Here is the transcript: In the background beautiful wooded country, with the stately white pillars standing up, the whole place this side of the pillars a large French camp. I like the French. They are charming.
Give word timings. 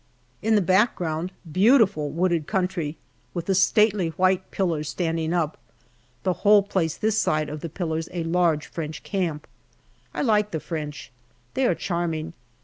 In 0.41 0.55
the 0.55 0.63
background 0.63 1.31
beautiful 1.51 2.09
wooded 2.09 2.47
country, 2.47 2.97
with 3.35 3.45
the 3.45 3.53
stately 3.53 4.07
white 4.17 4.49
pillars 4.49 4.89
standing 4.89 5.31
up, 5.31 5.59
the 6.23 6.33
whole 6.41 6.63
place 6.63 6.97
this 6.97 7.19
side 7.19 7.49
of 7.49 7.61
the 7.61 7.69
pillars 7.69 8.09
a 8.11 8.23
large 8.23 8.65
French 8.65 9.03
camp. 9.03 9.45
I 10.11 10.23
like 10.23 10.49
the 10.49 10.59
French. 10.59 11.11
They 11.53 11.67
are 11.67 11.75
charming. 11.75 12.33